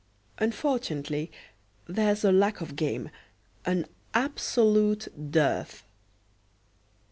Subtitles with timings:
[0.39, 1.31] Unfortunately,
[1.85, 3.11] there's a lack of game,
[3.67, 3.85] an
[4.15, 5.83] absolute dearth.